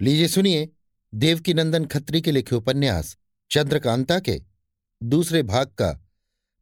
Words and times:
लीजिए, 0.00 0.28
सुनिए। 0.28 0.72
देवकीनंदन 1.14 1.86
खत्री 1.86 2.20
के 2.20 2.30
लिखे 2.30 2.56
उपन्यास, 2.56 3.18
चंद्रकांता 3.50 4.20
के, 4.20 4.42
दूसरे 5.02 5.42
भाग 5.42 5.66
का, 5.66 6.06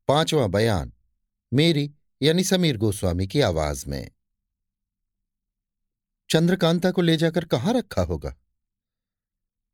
पांचवां 0.08 0.50
बयान, 0.50 0.92
मेरी 1.54 1.94
यानी 2.22 2.44
समीर 2.44 2.76
गोस्वामी 2.76 3.26
की 3.26 3.40
आवाज़ 3.40 3.86
में। 3.86 4.10
चंद्रकांता 6.30 6.90
को 6.90 7.02
ले 7.02 7.16
जाकर 7.16 7.44
कहाँ 7.44 7.74
रखा 7.74 8.02
होगा? 8.02 8.36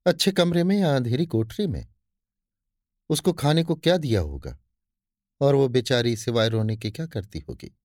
अच्छे 0.07 0.33
कमरे 0.33 0.65
में 0.65 0.81
या 0.81 0.97
अंधेरी 0.97 1.27
कोठरी 1.27 1.67
में? 1.67 1.89
उसको 3.09 3.33
खाने 3.33 3.65
को 3.65 3.75
क्या 3.75 3.97
दिया 3.97 4.21
होगा? 4.21 4.59
और 5.41 5.55
वो 5.55 5.69
बेचारी 5.69 6.17
सिवाय 6.17 6.49
रोने 6.49 6.77
के 6.77 6.91
क्या 6.91 7.07
करती 7.07 7.39
होगी? 7.39 7.77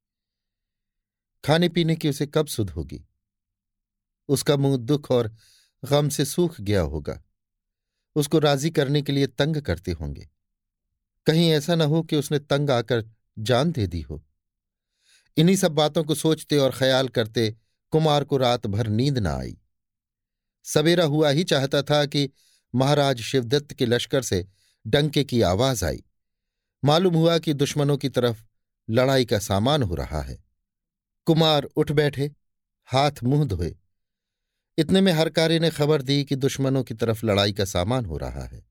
खाने 1.46 1.70
पीने 1.70 1.96
की 1.96 2.10
उसे 2.10 2.28
कब 2.28 2.48
सुध 2.48 2.70
होगी? 2.70 3.06
उसका 4.28 4.58
मुँह 4.58 4.78
दुख 4.78 5.12
और 5.12 5.36
गम 5.86 6.10
से 6.10 6.26
सूख 6.26 6.62
गया 6.62 6.82
होगा। 6.82 7.24
उसको 8.16 8.40
राज़ी 8.40 8.70
करने 8.70 9.02
के 9.02 9.12
लिए 9.12 9.28
तंग 9.28 9.62
करते 9.62 9.92
होंगे। 9.92 10.30
कहीं 11.26 11.52
ऐसा 11.52 11.76
न 11.76 11.82
हो 11.82 12.04
कि 12.04 12.16
उसने 12.16 12.40
तंग 12.40 12.70
आकर 12.70 13.10
जान 13.40 13.72
दे 13.72 13.88
दी 13.88 14.02
हो। 14.02 14.24
इन्हीं 15.38 15.56
सब 15.56 15.72
बातों 15.72 16.04
को 16.04 16.16
सोचते 16.16 16.58
और 16.58 16.72
ख्याल 16.72 17.10
करते 17.10 17.56
कुमार 17.92 18.24
को 18.24 18.38
रात 18.38 18.68
भर 18.68 18.88
नींद 18.88 19.18
न 19.18 19.28
आई। 19.28 19.58
सवेरा 20.64 21.06
हुआ 21.06 21.30
ही 21.30 21.44
चाहता 21.44 21.82
था 21.82 22.06
कि 22.06 22.30
महाराज 22.76 23.22
शिवदत्त 23.22 23.74
के 23.74 23.86
लश्कर 23.86 24.22
से 24.22 24.48
डंके 24.88 25.24
की 25.24 25.42
आवाज़ 25.42 25.86
आई। 25.86 26.04
मालूम 26.86 27.16
हुआ 27.16 27.38
कि 27.38 27.54
दुश्मनों 27.54 27.98
की 27.98 28.10
तरफ़ 28.10 28.44
लड़ाई 28.90 29.26
का 29.26 29.40
सामान 29.40 29.84
हो 29.84 29.96
रहा 29.96 30.22
है। 30.22 30.44
कुमार 31.26 31.64
उठ 31.64 31.92
बैठे, 31.92 32.36
हाथ 32.86 33.12
मुँह 33.24 33.46
धोए। 33.46 33.76
इतने 34.80 35.02
में 35.02 35.12
हरकारी 35.14 35.60
ने 35.60 35.70
खबर 35.70 36.02
दी 36.02 36.24
कि 36.24 36.36
दुश्मनों 36.36 36.84
की 36.84 36.94
तरफ़ 36.94 37.26
लड़ाई 37.26 37.54
का 37.54 37.66
सामान 37.66 38.06
हो 38.06 38.18
रहा 38.18 38.46
है। 38.46 38.66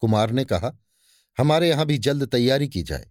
कुमार 0.00 0.30
ने 0.30 0.44
कहा, 0.44 0.78
हमारे 1.38 1.68
यहाँ 1.68 1.86
भी 1.86 1.98
जल्द 1.98 2.26
तैयारी 2.26 2.68
की 2.68 2.82
जाए। 2.82 3.10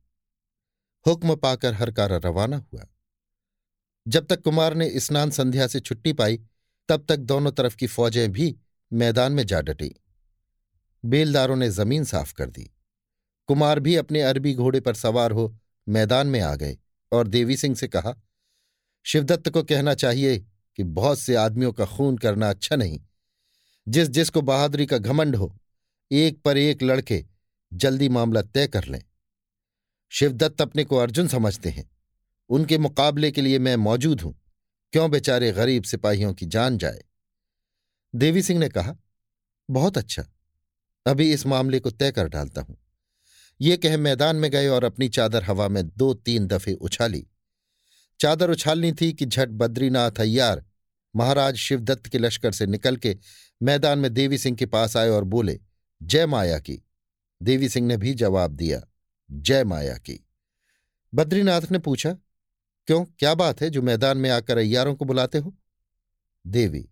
हुक्म 1.07 1.35
पाकर 1.35 1.73
हरकारा 1.73 2.17
रवाना 2.17 2.57
हुआ। 2.57 2.85
जब 4.07 4.25
तक 4.25 4.41
कुमार 4.41 4.73
ने 4.73 4.99
स्नान 4.99 5.31
संध्या 5.31 5.67
से 5.67 5.79
छुट्टी 5.79 6.13
पाई, 6.13 6.37
तब 6.89 7.05
तक 7.09 7.17
दोनों 7.17 7.51
तरफ़ 7.51 7.75
की 7.75 7.87
फौजें 7.87 8.31
भी 8.31 8.57
मैदान 8.93 9.31
में 9.31 9.45
जा 9.45 9.61
डटी। 9.61 9.95
बेलदारों 11.05 11.55
ने 11.55 11.69
ज़मीन 11.69 12.03
साफ़ 12.03 12.33
कर 12.33 12.49
दी। 12.49 12.73
कुमार 13.47 13.79
भी 13.79 13.95
अपने 13.95 14.21
अरबी 14.21 14.53
घोड़े 14.53 14.79
पर 14.79 14.93
सवार 14.93 15.31
हो 15.31 15.59
मैदान 15.89 16.27
में 16.27 16.41
आ 16.41 16.55
गए 16.55 16.77
और 17.11 17.27
देवी 17.27 17.57
सिंह 17.57 17.75
से 17.75 17.87
कहा, 17.87 18.15
शिवदत्त 19.03 19.49
को 19.49 19.63
कहना 19.63 19.93
चाहिए 19.93 20.45
कि 20.75 20.83
बहुत 20.83 21.19
से 21.19 21.35
आदमियों 21.35 21.73
का 21.73 21.85
खून 21.85 22.17
करना 22.17 22.49
अच्छा 22.49 22.75
नहीं। 22.75 22.99
जिस 23.87 24.09
जिसको 24.09 24.41
बहादुरी 24.41 24.85
का 24.85 24.97
घमंड 24.97 25.35
हो, 25.35 25.57
एक 26.11 26.41
पर 26.41 26.57
एक 26.57 26.83
लड़के 26.83 27.25
जल्दी 27.73 28.09
मामला 28.09 28.41
तय 28.41 28.67
कर 28.67 28.85
लें। 28.85 29.03
शिवदत्त 30.09 30.61
अपने 30.61 30.83
को 30.83 30.97
अर्जुन 30.97 31.27
समझते 31.27 31.69
हैं। 31.69 31.91
उनके 32.49 32.77
मुकाबले 32.77 33.31
के 33.31 33.41
लिए 33.41 33.59
मैं 33.59 33.75
मौजूद 33.75 34.21
हूँ। 34.21 34.41
क्यों 34.91 35.11
बेचारे 35.11 35.51
गरीब 35.51 35.83
सिपाहियों 35.83 36.33
की 36.33 36.45
जान 36.45 36.77
जाए? 36.77 37.03
देवी 38.15 38.41
सिंह 38.41 38.59
ने 38.59 38.69
कहा, 38.69 38.95
बहुत 39.69 39.97
अच्छा। 39.97 40.25
अभी 41.07 41.33
इस 41.33 41.45
मामले 41.45 41.79
को 41.79 41.91
तय 41.91 42.11
कर 42.11 42.27
डालता 42.27 42.61
हूँ। 42.61 42.77
ये 43.61 43.77
कह 43.77 43.97
मैदान 43.97 44.35
में 44.35 44.51
गए 44.51 44.67
और 44.67 44.83
अपनी 44.83 45.09
चादर 45.09 45.43
हवा 45.43 45.67
में 45.67 45.89
दो 45.89 46.13
तीन 46.13 46.47
दफे 46.47 46.73
उछाली। 46.73 47.27
चादर 48.19 48.49
उछालनी 48.49 48.93
थी 48.93 49.13
कि 49.13 49.25
झट 49.25 49.49
बद्रीनाथ 49.49 50.11
अय्यार 50.19 50.65
महाराज 51.15 51.55
शिवदत्त 51.55 52.07
के 52.07 52.17
लश्कर 52.17 52.51
से 52.51 52.65
निकल 52.65 52.97
के 52.97 53.17
मैदान 53.63 53.99
में 53.99 54.13
देवी 54.13 54.37
सिंह 54.37 54.57
के 54.57 54.65
पास 54.65 54.97
आए 54.97 55.09
और 55.09 55.23
बोले, 55.23 55.59
जय 56.03 56.25
माया 56.25 56.59
की। 56.59 56.79
देवी 57.43 57.69
सिंह 57.69 57.87
ने 57.87 57.97
भी 57.97 58.13
जवाब 58.13 58.51
दिया, 58.51 58.81
जय 59.31 59.63
माया 59.63 59.97
की। 59.97 60.27
बद्रीनाथ 61.13 61.61
ने 61.71 61.79
पूछा, 61.79 62.17
क्यों? 62.87 63.05
क्या 63.05 63.35
बात 63.35 63.61
है 63.61 63.69
जो 63.69 63.81
मैदान 63.81 64.17
में 64.17 64.29
आकर 64.29 64.57
अय्यारों 64.57 64.95
को 64.95 65.05
बुलाते 65.05 65.37
हो? 65.37 65.55
देवी, 66.47 66.89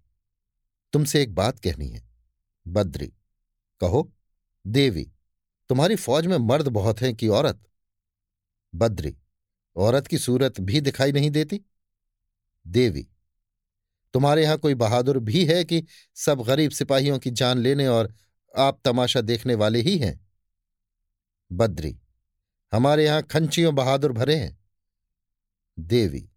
तुमसे 0.93 1.21
एक 1.21 1.35
बात 1.35 1.59
कहनी 1.59 1.89
है। 1.89 2.03
बद्री, 2.67 3.13
कहो, 3.79 4.13
देवी, 4.67 5.11
तुम्हारी 5.69 5.95
फौज 5.95 6.25
में 6.25 6.37
मर्द 6.37 6.67
बहुत 6.67 7.01
हैं 7.01 7.15
कि 7.15 7.27
औरत? 7.27 7.63
बद्री 8.75 9.17
औरत 9.75 10.07
की 10.07 10.17
सूरत 10.17 10.59
भी 10.59 10.81
दिखाई 10.81 11.11
नहीं 11.11 11.29
देती? 11.31 11.61
देवी, 12.65 13.07
तुम्हारे 14.13 14.43
यहाँ 14.43 14.57
कोई 14.57 14.73
बहादुर 14.75 15.19
भी 15.19 15.45
है 15.45 15.63
कि 15.65 15.83
सब 16.15 16.41
गरीब 16.41 16.71
सिपाहियों 16.71 17.19
की 17.19 17.31
जान 17.31 17.57
लेने 17.57 17.87
और 17.87 18.13
आप 18.53 18.79
तमाशा 18.85 19.21
देखने 19.21 19.55
वाले 19.55 19.81
ही 19.81 19.97
हैं? 19.97 20.19
बद्री, 21.51 21.97
हमारे 22.71 23.05
यहाँ 23.05 23.23
खंचियों 23.23 23.75
बहादुर 23.75 24.11
भरे 24.11 24.35
हैं। 24.35 24.57
देवी, 25.77 26.27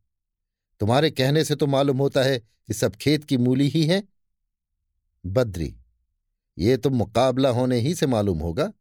तुम्हारे 0.80 1.10
कहने 1.10 1.44
से 1.44 1.54
तो 1.54 1.66
मालूम 1.66 1.98
होता 1.98 2.22
है 2.22 2.38
कि 2.38 2.74
सब 2.74 2.96
खेत 2.96 3.24
की 3.24 3.36
मूली 3.36 3.68
ही 3.68 3.84
है। 3.86 4.02
बद्री, 5.24 5.74
ये 6.58 6.76
तो 6.76 6.90
मुकाबला 6.90 7.48
होने 7.48 7.76
ही 7.76 7.94
से 7.94 8.06
मालूम 8.06 8.38
होगा। 8.38 8.72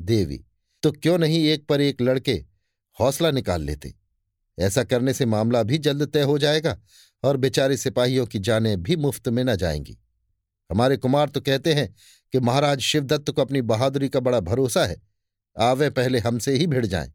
देवी 0.00 0.44
तो 0.82 0.92
क्यों 0.92 1.18
नहीं 1.18 1.44
एक 1.44 1.66
पर 1.66 1.80
एक 1.80 2.00
लड़के 2.00 2.44
हौसला 3.00 3.30
निकाल 3.30 3.62
लेते। 3.62 3.94
ऐसा 4.58 4.84
करने 4.84 5.12
से 5.12 5.26
मामला 5.26 5.62
भी 5.62 5.78
जल्द 5.78 6.06
तय 6.06 6.22
हो 6.22 6.38
जाएगा 6.38 6.78
और 7.22 7.36
बेचारे 7.36 7.76
सिपाहियों 7.76 8.26
की 8.26 8.38
जानें 8.38 8.82
भी 8.82 8.96
मुफ़्त 8.96 9.28
में 9.28 9.44
न 9.44 9.56
जाएँगी। 9.56 9.98
हमारे 10.70 10.96
कुमार 10.96 11.28
तो 11.28 11.40
कहते 11.40 11.74
हैं 11.74 11.94
कि 12.32 12.40
महाराज 12.40 12.80
शिवदत्त 12.80 13.30
को 13.30 13.42
अपनी 13.42 13.62
बहादुरी 13.62 14.08
का 14.08 14.20
बड़ा 14.20 14.40
भरोसा 14.40 14.84
है। 14.86 15.02
आवे 15.56 15.90
पहले 15.90 16.18
हमसे 16.18 16.56
ही 16.56 16.66
भिड़ 16.66 16.86
जाएँ, 16.86 17.12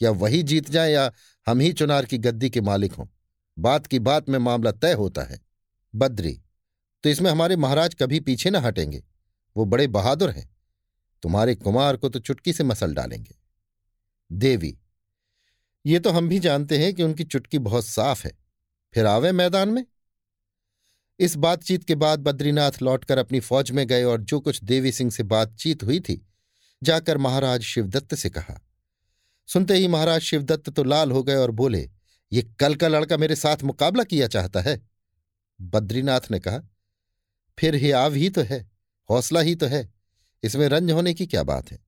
या 0.00 0.10
वही 0.10 0.42
जीत 0.42 0.70
जाए, 0.70 0.90
या 0.92 1.12
हम 1.46 1.60
ही 1.60 1.72
चुनार 1.72 2.04
की 2.04 2.18
गद्दी 2.18 2.50
के 2.50 2.60
मालिक 2.60 2.92
हों। 2.92 3.06
बात 3.58 3.86
की 3.86 3.98
बात 3.98 4.28
में 4.28 4.38
मामला 4.38 4.72
तय 4.72 4.92
होता 4.92 5.22
है। 5.22 5.40
बद्री 5.94 6.40
तो 7.04 7.10
इसमें 7.10 7.30
हमारे 7.30 7.56
महाराज 7.56 7.94
कभी 7.94 8.20
पीछे 8.20 8.50
न 8.50 8.56
हटेंगे। 8.56 9.02
वो 9.56 9.64
बड़े 9.64 9.86
बहादुर 9.86 10.30
हैं। 10.30 10.48
तुम्हारे 11.22 11.54
कुमार 11.54 11.96
को 11.96 12.08
तो 12.08 12.18
चुटकी 12.18 12.52
से 12.52 12.64
मसल 12.64 12.94
डालेंगे। 12.94 13.34
देवी 14.30 14.78
ये 15.86 15.98
तो 15.98 16.10
हम 16.10 16.28
भी 16.28 16.38
जानते 16.38 16.78
हैं 16.78 16.94
कि 16.94 17.02
उनकी 17.02 17.24
चुटकी 17.24 17.58
बहुत 17.58 17.86
साफ़ 17.86 18.26
है। 18.26 18.32
फिर 18.94 19.06
आवे 19.06 19.32
मैदान 19.32 19.68
में? 19.68 19.84
इस 21.20 21.36
बातचीत 21.36 21.84
के 21.84 21.94
बाद 21.94 22.18
बद्रीनाथ 22.18 22.82
लौटकर 22.82 23.18
अपनी 23.18 23.40
फौज 23.40 23.70
में 23.70 23.86
गए 23.86 24.04
और 24.04 24.20
जो 24.20 24.40
कुछ 24.40 24.62
देवी 24.64 24.92
सिंह 24.92 25.10
से 25.10 25.22
बातचीत 25.22 25.82
हुई 25.82 26.00
थी, 26.00 26.26
जाकर 26.82 27.18
महाराज 27.18 27.62
शिवदत्त 27.62 28.14
से 28.14 28.30
कहा। 28.30 28.60
सुनते 29.48 29.74
ही 29.74 29.88
महाराज 29.88 30.20
शिवदत्त 30.20 30.70
तो 30.70 30.84
लाल 30.84 31.12
हो 31.12 31.22
गए 31.22 31.34
और 31.34 31.50
बोले, 31.50 31.90
ये 32.32 32.42
कल 32.60 32.74
का 32.74 32.88
लड़का 32.88 33.16
मेरे 33.16 33.36
साथ 33.36 33.62
मुकाबला 33.62 34.04
किया 34.04 34.28
चाहता 34.28 34.60
है? 34.60 34.80
बद्रीनाथ 35.60 36.30
ने 36.30 36.38
कहा, 36.38 36.60
फिर 37.58 37.74
ही 37.74 37.90
आव 37.90 38.14
ही 38.14 38.30
तो 38.30 38.42
है, 38.42 38.70
हौसला 39.10 39.40
ही 39.40 39.54
तो 39.54 39.66
है। 39.66 39.88
इसमें 40.42 40.68
रंज 40.68 40.90
होने 40.90 41.14
की 41.14 41.26
क्या 41.26 41.42
बात 41.42 41.70
है? 41.72 41.78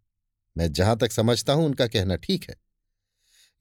मैं 0.57 0.73
जहाँ 0.73 0.97
तक 0.97 1.13
समझता 1.13 1.53
हूँ 1.53 1.67
उनका 1.67 1.87
कहना 1.87 2.17
ठीक 2.17 2.49
है। 2.51 2.57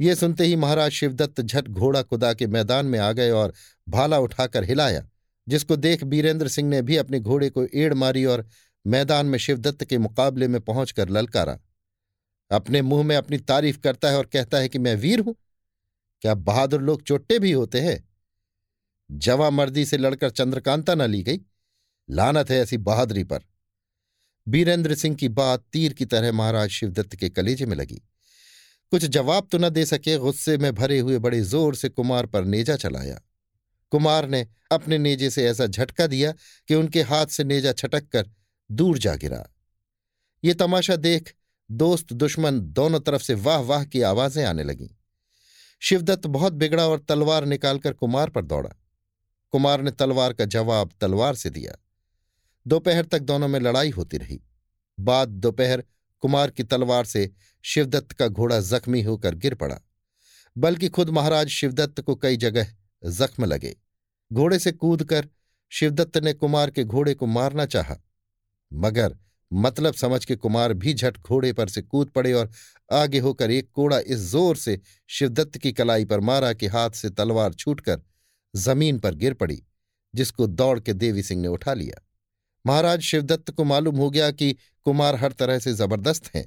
ये 0.02 0.16
सुनते 0.16 0.44
ही 0.44 0.56
महाराज 0.56 0.92
शिवदत्त 0.92 1.42
झट 1.42 1.68
घोड़ा 1.68 2.02
कुदा 2.02 2.34
के 2.34 2.48
मैदान 2.48 2.86
में 2.86 3.00
आ 3.00 3.12
गए 3.12 3.32
और 3.32 3.54
भाला 3.90 4.20
उठाकर 4.20 4.64
हिलाया, 4.64 5.10
जिसको 5.48 5.76
देख 5.76 6.04
बीरेंद्र 6.04 6.48
सिंह 6.48 6.70
ने 6.70 6.82
भी 6.82 6.98
अपने 6.98 7.20
घोड़े 7.20 7.50
को 7.50 7.66
एड़ 7.74 7.94
मारी 7.94 8.26
और 8.26 8.48
मैदान 8.88 9.26
में 9.26 9.38
शिवदत्त 9.38 9.84
के 9.84 9.98
मुकाबले 9.98 10.48
में 10.48 10.62
पहुंचकर 10.62 11.10
ललकारा। 11.10 11.60
अपने 12.52 12.82
मुँह 12.82 13.04
में 13.04 13.16
अपनी 13.16 13.38
तारीफ़ 13.38 13.80
करता 13.80 14.10
है 14.10 14.18
और 14.18 14.26
कहता 14.26 14.58
है 14.58 14.70
कि 14.70 14.80
मैं 14.80 14.96
वीर 14.96 15.20
हूँ। 15.20 15.36
क्या 16.22 16.34
बहादुर 16.34 16.82
लोग 16.82 17.02
चोट्टे 17.02 17.40
भी 17.40 17.52
होते 17.52 17.82
हैं? 17.82 18.10
जवा 19.12 19.50
मर्दी 19.50 19.86
से 19.86 19.98
लड़कर 19.98 20.30
चंद्रकांता 20.30 20.96
न 20.96 21.02
ली 21.02 21.24
गई। 21.24 21.40
लानत 22.10 22.50
है 22.50 22.60
ऐसी 22.60 22.78
बहादुरी 22.78 23.24
पर। 23.24 23.40
बीरेंद्र 24.48 24.96
सिंह 24.96 25.16
की 25.16 25.30
बात 25.30 25.64
तीर 25.74 25.94
की 25.94 26.06
तरह 26.06 26.32
महाराज 26.32 26.70
शिवदत्त 26.70 27.16
के 27.16 27.30
कलेजे 27.30 27.66
में 27.66 27.78
लगी। 27.78 28.02
कुछ 28.92 29.06
जवाब 29.06 29.48
तो 29.52 29.58
न 29.58 29.70
दे 29.70 29.86
सके, 29.86 30.18
गुस्से 30.18 30.58
में 30.58 30.74
भरे 30.76 31.00
हुए 31.00 31.18
बड़े 31.20 31.42
ज़ोर 31.42 31.76
से 31.76 31.90
कुमार 31.90 32.26
पर 32.26 32.46
नेजा 32.46 32.76
चलाया। 32.76 33.20
कुमार 33.92 34.28
ने 34.30 34.48
अपने 34.72 34.98
नेजे 34.98 35.30
से 35.30 35.46
ऐसा 35.46 35.66
झटका 35.66 36.08
दिया 36.08 36.32
कि 36.68 36.76
उनके 36.76 37.02
हाथ 37.02 37.26
से 37.26 37.44
नेजा 37.44 37.72
छटक 37.72 38.08
कर 38.08 38.30
दूर 38.72 38.98
जा 38.98 39.16
गिरा। 39.16 39.44
ये 40.44 40.54
तमाशा 40.54 40.96
देख 40.96 41.34
दोस्त, 41.70 42.14
दुश्मन 42.14 42.60
दोनों 42.60 43.00
तरफ़ 43.00 43.22
से 43.22 43.34
वाह 43.34 43.60
वाह 43.60 43.84
की 43.84 44.02
आवाज़ें 44.02 44.44
आने 44.46 44.64
लगीं। 44.64 44.88
शिवदत्त 45.82 46.28
बहुत 46.28 46.54
बिगड़ा 46.54 46.88
और 46.88 47.00
तलवार 47.00 47.46
निकालकर 47.46 47.94
कुमार 47.94 48.30
पर 48.30 48.46
दौड़ा। 48.46 48.70
कुमार 49.52 49.82
ने 49.82 49.92
तलवार 49.92 50.34
का 50.34 50.46
जवाब 50.46 50.92
तलवार 51.02 51.36
से 51.36 51.50
दिया। 51.50 51.76
दोपहर 52.66 53.06
तक 53.06 53.20
दोनों 53.20 53.48
में 53.48 53.60
लड़ाई 53.60 53.90
होती 53.90 54.18
रही। 54.18 54.40
बाद 55.00 55.30
दोपहर 55.30 55.84
कुमार 56.24 56.50
की 56.50 56.64
तलवार 56.64 57.06
से 57.06 57.32
शिवदत्त 57.66 58.12
का 58.12 58.28
घोड़ा 58.28 58.60
जख्मी 58.60 59.02
होकर 59.02 59.36
गिर 59.36 59.54
पड़ा। 59.56 59.80
बल्कि 60.56 60.90
खुद 60.90 61.10
महाराज 61.10 61.48
शिवदत्त 61.48 62.02
को 62.02 62.16
कई 62.16 62.38
जगह 62.38 62.68
जख्म 63.04 63.46
लगे। 63.46 63.76
घोड़े 64.32 64.60
से 64.60 64.72
कूदकर 64.72 65.28
शिवदत्त 65.72 66.18
ने 66.18 66.34
कुमार 66.34 66.72
के 66.72 66.84
घोड़े 66.84 67.14
को 67.14 67.26
मारना 67.26 67.66
चाहा। 67.66 67.96
मगर 68.72 69.16
मतलब 69.52 69.94
समझ 69.94 70.24
के 70.26 70.36
कुमार 70.36 70.74
भी 70.74 70.94
झट 70.94 71.18
घोड़े 71.18 71.52
पर 71.54 71.70
से 71.70 71.82
कूद 71.82 72.10
पड़े 72.10 72.34
और 72.34 72.50
आगे 72.92 73.20
होकर 73.20 73.52
एक 73.52 73.70
कोड़ा 73.72 74.00
इस 74.00 74.20
ज़ोर 74.22 74.56
से 74.56 74.80
शिवदत्त 75.10 75.58
की 75.58 75.72
कलाई 75.72 76.06
पर 76.06 76.20
मारा 76.20 76.52
कि 76.54 76.68
हाथ 76.68 76.90
से 76.92 77.10
तलवार 77.10 77.54
छूटकर 77.54 78.02
ज़मीन 78.54 79.00
पर 79.00 79.16
गिर 79.16 79.34
पड़ी, 79.34 79.62
जिसको 80.14 80.48
दौड़ 80.48 80.80
के 80.80 80.94
देवी 80.94 81.24
सिंह 81.24 81.42
ने 81.42 81.48
उठा 81.48 81.74
लिया। 81.74 82.02
महाराज 82.66 83.02
शिवदत्त 83.02 83.52
को 83.52 83.64
मालूम 83.64 83.98
हो 83.98 84.10
गया 84.10 84.30
कि 84.32 84.56
कुमार 84.86 85.16
हर 85.16 85.32
तरह 85.32 85.60
से 85.60 85.74
ज़बरदस्त 85.74 86.36
हैं। 86.36 86.46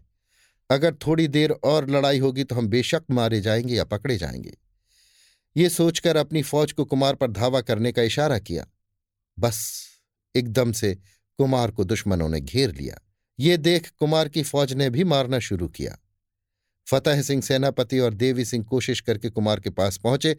अगर 0.70 0.94
थोड़ी 0.94 1.28
देर 1.28 1.50
और 1.50 1.90
लड़ाई 1.90 2.18
होगी 2.18 2.44
तो 2.44 2.54
हम 2.54 2.68
बेशक 2.68 3.02
मारे 3.10 3.40
जाएँगे 3.40 3.74
या 3.74 3.84
पकड़े 3.84 4.16
जाएँगे। 4.16 4.56
ये 5.56 5.68
सोचकर 5.68 6.16
अपनी 6.16 6.42
फौज 6.42 6.72
को 6.72 6.84
कुमार 6.84 7.14
पर 7.14 7.30
धावा 7.30 7.60
करने 7.60 7.92
का 7.92 8.02
इशारा 8.02 8.38
किया। 8.38 8.66
बस, 9.38 9.86
एकदम 10.36 10.72
से 10.72 10.94
कुमार 11.38 11.70
को 11.70 11.84
दुश्मनों 11.84 12.28
ने 12.28 12.40
घेर 12.40 12.74
लिया। 12.74 12.98
ये 13.40 13.56
देख 13.56 13.90
कुमार 13.98 14.28
की 14.28 14.42
फौज 14.42 14.72
ने 14.72 14.90
भी 14.90 15.04
मारना 15.04 15.38
शुरू 15.38 15.68
किया। 15.68 15.98
फतेह 16.86 17.22
सिंह 17.22 17.42
सेनापति 17.42 17.98
और 17.98 18.14
देवी 18.14 18.44
सिंह 18.44 18.64
कोशिश 18.64 19.00
करके 19.00 19.30
कुमार 19.30 19.60
के 19.60 19.70
पास 19.70 19.96
पहुँचे 19.96 20.36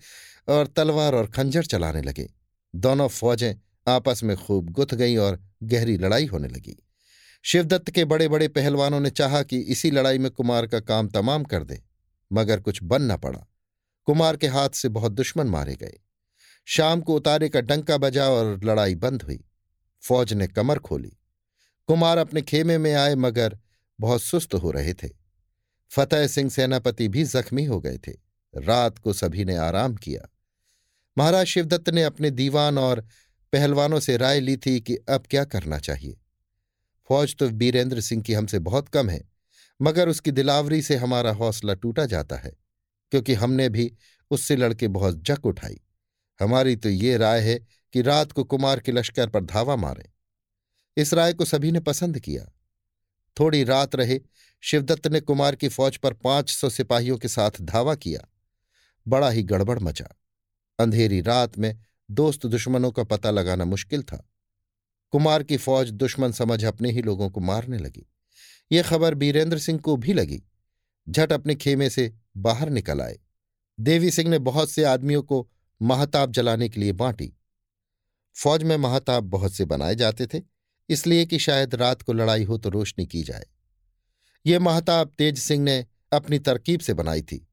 और 0.47 0.67
तलवार 0.67 1.15
और 1.15 1.27
खंजर 1.27 1.65
चलाने 1.65 2.01
लगे। 2.01 2.29
दोनों 2.75 3.07
फौजें 3.07 3.55
आपस 3.87 4.23
में 4.23 4.37
खूब 4.37 4.69
गुथ 4.69 4.93
गईं 4.93 5.17
और 5.17 5.43
गहरी 5.63 5.97
लड़ाई 5.97 6.25
होने 6.25 6.47
लगी। 6.47 6.77
शिवदत्त 7.45 7.89
के 7.89 8.05
बड़े 8.05 8.27
बड़े 8.27 8.47
पहलवानों 8.47 8.99
ने 8.99 9.09
चाहा 9.09 9.43
कि 9.43 9.59
इसी 9.59 9.91
लड़ाई 9.91 10.17
में 10.17 10.31
कुमार 10.31 10.67
का 10.67 10.79
काम 10.79 11.07
तमाम 11.07 11.43
कर 11.43 11.63
दे, 11.63 11.83
मगर 12.33 12.59
कुछ 12.59 12.83
बन 12.83 13.01
न 13.01 13.17
पड़ा। 13.17 13.47
कुमार 14.05 14.37
के 14.37 14.47
हाथ 14.47 14.69
से 14.69 14.89
बहुत 14.89 15.11
दुश्मन 15.11 15.47
मारे 15.47 15.75
गए। 15.75 15.99
शाम 16.65 17.01
को 17.01 17.15
उतारे 17.15 17.49
का 17.49 17.61
डंका 17.61 17.97
बजा 17.97 18.29
और 18.29 18.63
लड़ाई 18.63 18.95
बंद 18.95 19.23
हुई। 19.23 19.45
फौज 20.01 20.33
ने 20.33 20.47
कमर 20.47 20.79
खोली। 20.79 21.17
कुमार 21.87 22.17
अपने 22.17 22.41
खेमे 22.41 22.77
में 22.77 22.93
आए, 22.93 23.15
मगर 23.15 23.59
बहुत 23.99 24.21
सुस्त 24.21 24.53
हो 24.53 24.71
रहे 24.71 24.93
थे। 24.93 25.09
फतेह 25.89 26.27
सिंह 26.27 26.49
सेनापति 26.49 27.07
भी 27.07 27.23
जख्मी 27.23 27.65
हो 27.65 27.79
गए 27.79 27.97
थे। 27.97 28.11
रात 28.55 28.97
को 28.97 29.13
सभी 29.13 29.45
ने 29.45 29.55
आराम 29.55 29.95
किया। 29.95 30.29
महाराज 31.17 31.45
शिवदत्त 31.45 31.89
ने 31.89 32.03
अपने 32.03 32.31
दीवान 32.31 32.77
और 32.77 33.07
पहलवानों 33.53 33.99
से 33.99 34.17
राय 34.17 34.39
ली 34.39 34.57
थी 34.57 34.79
कि 34.79 34.95
अब 34.95 35.23
क्या 35.29 35.43
करना 35.43 35.79
चाहिए। 35.79 36.19
फौज 37.09 37.35
तो 37.35 37.49
बीरेंद्र 37.49 38.01
सिंह 38.01 38.21
की 38.21 38.33
हमसे 38.33 38.59
बहुत 38.59 38.89
कम 38.89 39.09
है, 39.09 39.21
मगर 39.81 40.09
उसकी 40.09 40.31
दिलावरी 40.31 40.81
से 40.81 40.95
हमारा 40.95 41.31
हौसला 41.31 41.73
टूटा 41.73 42.05
जाता 42.05 42.35
है, 42.35 42.51
क्योंकि 43.11 43.33
हमने 43.33 43.69
भी 43.69 43.91
उससे 44.31 44.55
लड़के 44.55 44.87
बहुत 44.87 45.23
जक 45.23 45.45
उठाई। 45.45 45.79
हमारी 46.39 46.75
तो 46.75 46.89
ये 46.89 47.17
राय 47.17 47.41
है 47.41 47.59
कि 47.93 48.01
रात 48.01 48.31
को 48.31 48.43
कुमार 48.43 48.79
के 48.79 48.91
लश्कर 48.91 49.29
पर 49.29 49.43
धावा 49.43 49.75
मारें। 49.75 50.05
इस 50.97 51.13
राय 51.13 51.33
को 51.33 51.45
सभी 51.45 51.71
ने 51.71 51.79
पसंद 51.79 52.19
किया। 52.19 52.45
थोड़ी 53.39 53.63
रात 53.63 53.95
रहे, 53.95 54.19
शिवदत्त 54.61 55.07
ने 55.07 55.19
कुमार 55.19 55.55
की 55.55 55.67
फौज 55.67 55.97
पर 55.97 56.13
पाँच 56.13 56.49
सौ 56.49 56.69
सिपाहियों 56.69 57.17
के 57.17 57.27
साथ 57.27 57.61
धावा 57.61 57.95
किया। 57.95 58.27
बड़ा 59.07 59.29
ही 59.29 59.43
गड़बड़ 59.43 59.79
मचा। 59.79 60.07
अंधेरी 60.79 61.21
रात 61.21 61.57
में 61.57 61.77
दोस्त 62.11 62.45
दुश्मनों 62.45 62.91
का 62.91 63.03
पता 63.03 63.31
लगाना 63.31 63.65
मुश्किल 63.65 64.03
था। 64.03 64.29
कुमार 65.13 65.43
की 65.43 65.57
फौज 65.57 65.89
दुश्मन 65.91 66.31
समझ 66.31 66.63
अपने 66.65 66.91
ही 66.91 67.01
लोगों 67.01 67.29
को 67.29 67.39
मारने 67.39 67.77
लगी। 67.77 68.05
ये 68.71 68.83
खबर 68.83 69.13
बीरेंद्र 69.13 69.57
सिंह 69.57 69.79
को 69.79 69.95
भी 69.97 70.13
लगी। 70.13 70.41
झट 71.09 71.33
अपने 71.33 71.55
खेमे 71.55 71.89
से 71.89 72.13
बाहर 72.37 72.69
निकल 72.69 73.01
आए। 73.01 73.19
देवी 73.79 74.11
सिंह 74.11 74.29
ने 74.29 74.39
बहुत 74.39 74.69
से 74.69 74.83
आदमियों 74.83 75.21
को 75.23 75.47
महताब 75.81 76.31
जलाने 76.31 76.69
के 76.69 76.79
लिए 76.79 76.91
बांटी। 76.91 77.31
फौज 78.35 78.63
में 78.63 78.75
महताब 78.77 79.23
बहुत 79.23 79.53
से 79.53 79.65
बनाए 79.65 79.95
जाते 79.95 80.27
थे, 80.27 80.41
इसलिए 80.89 81.25
कि 81.25 81.39
शायद 81.39 81.75
रात 81.75 82.01
को 82.01 82.13
लड़ाई 82.13 82.43
हो 82.43 82.57
तो 82.57 82.69
रोशनी 82.69 83.05
की 83.05 83.21
जाए। 83.23 83.45
ये 84.45 84.59
महताब 84.59 85.13
तेज 85.17 85.39
सिंह 85.39 85.63
ने 85.63 85.85
अपनी 86.13 86.39
तरकीब 86.39 86.79
से 86.79 86.93
बनाई 86.93 87.21
थी। 87.21 87.47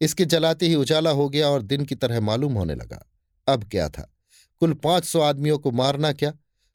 इसके 0.00 0.24
जलाते 0.24 0.66
ही 0.66 0.74
उजाला 0.74 1.10
हो 1.10 1.28
गया 1.28 1.48
और 1.48 1.62
दिन 1.62 1.84
की 1.84 1.94
तरह 1.94 2.20
मालूम 2.20 2.52
होने 2.52 2.74
लगा। 2.74 3.04
अब 3.48 3.64
क्या 3.64 3.88
था? 3.88 4.14
कुल 4.60 4.72
पाँच 4.74 5.04
सौ 5.04 5.20
आदमियों 5.20 5.58
को 5.58 5.70
मारना 5.70 6.12
क्या? 6.12 6.32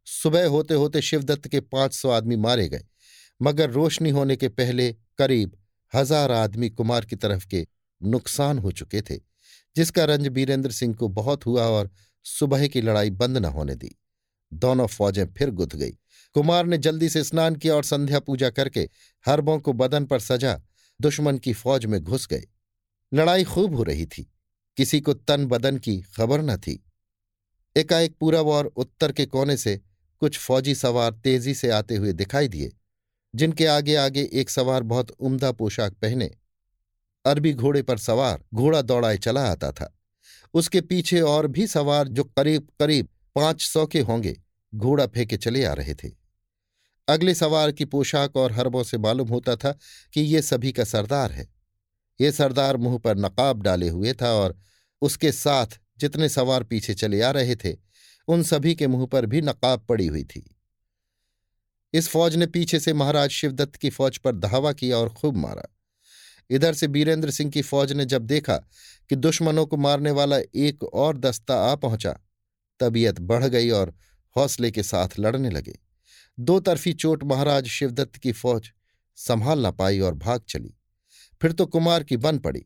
सुबह 0.07 0.47
होते 0.47 0.73
होते 0.73 1.01
शिवदत्त 1.01 1.47
के 1.47 1.59
पाँच 1.61 1.93
सौ 1.93 2.09
आदमी 2.11 2.35
मारे 2.37 2.67
गए, 2.69 2.83
मगर 3.39 3.69
रोशनी 3.71 4.09
होने 4.09 4.35
के 4.35 4.49
पहले 4.49 4.91
करीब 5.17 5.57
हज़ार 5.93 6.31
आदमी 6.31 6.69
कुमार 6.69 7.05
की 7.05 7.15
तरफ़ 7.15 7.47
के 7.47 7.65
नुकसान 8.01 8.59
हो 8.59 8.71
चुके 8.71 9.01
थे, 9.01 9.17
जिसका 9.75 10.05
रंज 10.05 10.27
बीरेंद्र 10.29 10.71
सिंह 10.71 10.93
को 10.95 11.07
बहुत 11.09 11.45
हुआ 11.45 11.65
और 11.67 11.89
सुबह 12.25 12.67
की 12.67 12.81
लड़ाई 12.81 13.09
बंद 13.11 13.37
न 13.37 13.45
होने 13.47 13.75
दी। 13.75 13.95
दोनों 14.51 14.87
फौजें 14.87 15.25
फिर 15.33 15.49
गुथ 15.51 15.75
गई। 15.75 15.91
कुमार 16.35 16.65
ने 16.65 16.77
जल्दी 16.77 17.09
से 17.09 17.23
स्नान 17.23 17.55
किया 17.55 17.75
और 17.75 17.83
संध्या 17.83 18.19
पूजा 18.19 18.49
करके 18.49 18.89
हरबों 19.25 19.57
को 19.59 19.73
बदन 19.73 20.05
पर 20.05 20.19
सजा 20.21 20.59
दुश्मन 20.99 21.37
की 21.37 21.53
फौज 21.53 21.85
में 21.85 21.99
घुस 22.01 22.27
गए। 22.27 22.43
लड़ाई 23.11 23.43
खूब 23.45 23.75
हो 23.75 23.83
रही 23.83 24.05
थी, 24.07 24.23
किसी 24.77 24.99
को 25.01 25.13
तन 25.13 25.45
बदन 25.45 25.77
की 25.77 25.99
खबर 26.17 26.41
न 26.41 26.57
थी। 26.57 26.83
एकाएक 27.75 28.15
पूरब 28.19 28.47
और 28.47 28.65
उत्तर 28.67 29.11
के 29.11 29.25
कोने 29.25 29.57
से 29.57 29.79
कुछ 30.21 30.37
फौजी 30.37 30.75
सवार 30.75 31.13
तेज़ी 31.13 31.53
से 31.53 31.69
आते 31.69 31.95
हुए 31.95 32.13
दिखाई 32.13 32.47
दिए, 32.47 32.71
जिनके 33.33 33.65
आगे 33.65 33.95
आगे 33.95 34.29
एक 34.33 34.49
सवार 34.49 34.83
बहुत 34.83 35.11
उम्दा 35.11 35.51
पोशाक 35.51 35.93
पहने। 35.93 36.31
अरबी 37.25 37.53
घोड़े 37.53 37.81
पर 37.81 37.97
सवार 37.97 38.43
घोड़ा 38.53 38.81
दौड़ाए 38.81 39.17
चला 39.17 39.45
आता 39.45 39.71
था। 39.71 39.93
उसके 40.53 40.81
पीछे 40.81 41.21
और 41.21 41.47
भी 41.47 41.67
सवार 41.67 42.07
जो 42.07 42.23
करीब 42.23 42.67
करीब 42.79 43.07
पाँच 43.35 43.61
सौ 43.61 43.85
के 43.85 43.99
होंगे, 43.99 44.35
घोड़ा 44.73 45.05
फेंके 45.07 45.37
चले 45.37 45.63
आ 45.65 45.73
रहे 45.73 45.93
थे। 45.93 46.11
अगले 47.07 47.33
सवार 47.33 47.71
की 47.71 47.85
पोशाक 47.85 48.35
और 48.35 48.51
हरबों 48.51 48.83
से 48.83 48.97
मालूम 48.97 49.29
होता 49.29 49.55
था 49.55 49.71
कि 50.13 50.21
ये 50.21 50.41
सभी 50.41 50.71
का 50.71 50.83
सरदार 50.83 51.31
है। 51.31 51.47
ये 52.19 52.31
सरदार 52.31 52.77
मुँह 52.77 52.97
पर 52.97 53.17
नकाब 53.17 53.61
डाले 53.61 53.89
हुए 53.89 54.13
था 54.13 54.31
और 54.33 54.55
उसके 55.01 55.31
साथ 55.31 55.79
जितने 55.99 56.29
सवार 56.29 56.63
पीछे 56.63 56.93
चले 56.93 57.21
आ 57.21 57.31
रहे 57.31 57.55
थे 57.55 57.71
उन 58.27 58.43
सभी 58.43 58.75
के 58.75 58.87
मुँह 58.87 59.05
पर 59.05 59.25
भी 59.25 59.41
नकाब 59.41 59.85
पड़ी 59.89 60.07
हुई 60.07 60.23
थी। 60.23 60.43
इस 61.93 62.07
फौज 62.09 62.35
ने 62.35 62.45
पीछे 62.45 62.79
से 62.79 62.93
महाराज 62.93 63.29
शिवदत्त 63.29 63.75
की 63.75 63.89
फौज 63.89 64.17
पर 64.17 64.35
धावा 64.35 64.71
किया 64.73 64.97
और 64.97 65.09
खूब 65.09 65.37
मारा। 65.37 65.63
इधर 66.49 66.73
से 66.73 66.87
बीरेंद्र 66.87 67.31
सिंह 67.31 67.51
की 67.51 67.61
फौज 67.61 67.91
ने 67.93 68.05
जब 68.05 68.25
देखा 68.25 68.55
कि 69.09 69.15
दुश्मनों 69.15 69.65
को 69.65 69.77
मारने 69.77 70.11
वाला 70.11 70.37
एक 70.37 70.83
और 70.83 71.17
दस्ता 71.17 71.55
आ 71.71 71.75
पहुँचा, 71.75 72.19
तबीयत 72.79 73.19
बढ़ 73.21 73.45
गई 73.45 73.69
और 73.69 73.93
हौसले 74.35 74.71
के 74.71 74.83
साथ 74.83 75.19
लड़ने 75.19 75.49
लगे। 75.49 75.77
दो 76.37 76.59
तरफी 76.59 76.93
चोट 76.93 77.23
महाराज 77.23 77.67
शिवदत्त 77.67 78.15
की 78.15 78.31
फौज 78.31 78.71
संभाल 79.17 79.59
ना 79.59 79.71
पाई 79.71 79.99
और 79.99 80.13
भाग 80.13 80.41
चली। 80.49 80.73
फिर 81.41 81.51
तो 81.51 81.65
कुमार 81.65 82.03
की 82.03 82.17
बन 82.17 82.37
पड़ी, 82.37 82.65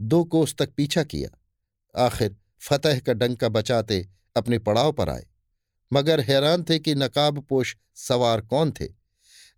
दो 0.00 0.24
कोस 0.24 0.54
तक 0.58 0.72
पीछा 0.76 1.02
किया। 1.04 2.04
आखिर 2.04 2.36
फतेह 2.60 3.00
का 3.00 3.12
डंका 3.12 3.48
बचाते 3.48 4.06
अपने 4.38 4.58
पड़ाव 4.60 4.92
पर 4.92 5.10
आए। 5.10 5.26
मगर 5.90 6.20
हैरान 6.20 6.64
थे 6.64 6.78
कि 6.78 6.94
नकाबपोश 6.94 7.76
सवार 7.96 8.40
कौन 8.42 8.72
थे, 8.72 8.86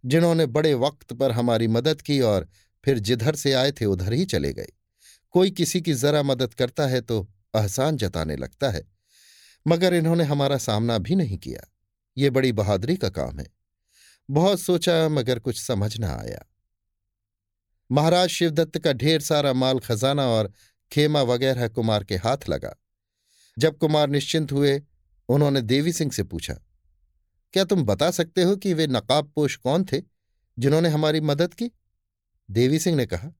जिन्होंने 0.04 0.46
बड़े 0.48 0.74
वक्त 0.76 1.12
पर 1.12 1.32
हमारी 1.32 1.68
मदद 1.68 2.02
की 2.02 2.20
और 2.22 2.48
फिर 2.84 2.98
जिधर 3.00 3.36
से 3.36 3.52
आए 3.52 3.72
थे 3.72 3.84
उधर 3.86 4.12
ही 4.12 4.24
चले 4.26 4.52
गए। 4.52 4.68
कोई 5.34 5.50
किसी 5.50 5.80
की 5.80 5.94
जरा 5.94 6.22
मदद 6.22 6.54
करता 6.54 6.86
है 6.86 7.00
तो 7.00 7.20
अहसान 7.54 7.96
जताने 7.96 8.36
लगता 8.36 8.70
है, 8.70 8.86
मगर 9.66 9.94
इन्होंने 9.94 10.24
हमारा 10.24 10.56
सामना 10.58 10.98
भी 10.98 11.14
नहीं 11.14 11.38
किया। 11.38 11.66
ये 12.16 12.30
बड़ी 12.30 12.52
बहादुरी 12.52 12.96
का 12.96 13.08
काम 13.08 13.38
है। 13.38 13.46
बहुत 14.28 14.60
सोचा, 14.60 15.08
मगर 15.08 15.38
कुछ 15.38 15.60
समझ 15.60 15.98
न 16.00 16.04
आया। 16.04 16.44
महाराज 17.90 18.28
शिवदत्त 18.28 18.78
का 18.78 18.92
ढेर 18.92 19.20
सारा 19.20 19.52
माल 19.52 19.78
खजाना 19.78 20.26
और 20.28 20.52
खेमा 20.92 21.22
वगैरह 21.22 21.68
कुमार 21.68 22.04
के 22.04 22.16
हाथ 22.16 22.48
लगा। 22.48 22.74
जब 23.60 23.78
कुमार 23.78 24.08
निश्चिंत 24.08 24.52
हुए, 24.52 24.82
उन्होंने 25.28 25.60
देवी 25.60 25.92
सिंह 25.92 26.10
से 26.10 26.22
पूछा, 26.22 26.54
क्या 27.52 27.64
तुम 27.64 27.84
बता 27.84 28.10
सकते 28.10 28.42
हो 28.42 28.56
कि 28.56 28.74
वे 28.74 28.86
नकाबपोश 28.86 29.56
कौन 29.56 29.84
थे, 29.84 30.02
जिन्होंने 30.58 30.88
हमारी 30.88 31.20
मदद 31.20 31.54
की? 31.54 31.70
देवी 32.50 32.78
सिंह 32.78 32.96
ने 32.96 33.06
कहा, 33.06 33.30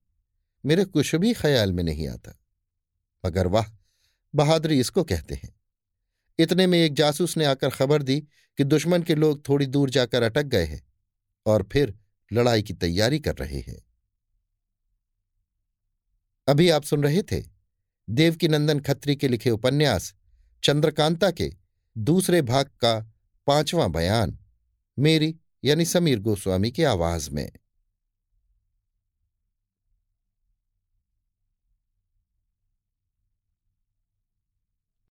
मेरे 0.65 0.85
कुछ 0.85 1.15
भी 1.15 1.33
ख्याल 1.33 1.71
में 1.73 1.83
नहीं 1.83 2.07
आता। 2.07 2.37
मगर 3.25 3.47
वाह, 3.47 3.65
बहादुरी 4.35 4.79
इसको 4.79 5.03
कहते 5.03 5.35
हैं। 5.35 5.59
इतने 6.39 6.67
में 6.67 6.79
एक 6.79 6.93
जासूस 6.93 7.37
ने 7.37 7.45
आकर 7.45 7.69
खबर 7.69 8.03
दी 8.03 8.19
कि 8.57 8.63
दुश्मन 8.63 9.03
के 9.03 9.15
लोग 9.15 9.47
थोड़ी 9.49 9.65
दूर 9.65 9.89
जाकर 9.89 10.23
अटक 10.23 10.43
गए 10.43 10.65
हैं 10.65 10.81
और 11.45 11.67
फिर 11.71 11.93
लड़ाई 12.31 12.61
की 12.61 12.73
तैयारी 12.73 13.19
कर 13.19 13.35
रहे 13.35 13.59
हैं। 13.59 13.81
अभी 16.47 16.69
आप 16.69 16.83
सुन 16.83 17.03
रहे 17.03 17.23
थे 17.23 17.60
देवकीनंदन 18.11 18.79
खत्री 18.79 19.15
के 19.15 19.27
लिखे 19.27 19.49
उपन्यास, 19.49 20.13
चंद्रकांता 20.63 21.31
के 21.31 21.51
दूसरे 21.97 22.41
भाग 22.41 22.65
का 22.65 23.11
पांचवां 23.47 23.91
बयान, 23.91 24.37
मेरी 24.99 25.35
यानी 25.63 25.85
समीर 25.85 26.19
गोस्वामी 26.19 26.71
की 26.71 26.83
आवाज़ 26.83 27.29
में। 27.31 27.51